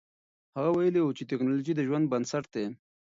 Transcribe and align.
هغه 0.55 0.69
ویلي 0.77 1.01
و 1.03 1.15
چې 1.17 1.23
تکنالوژي 1.31 1.73
د 1.75 1.81
ژوند 1.87 2.05
بنسټ 2.11 2.45
دی. 2.53 2.65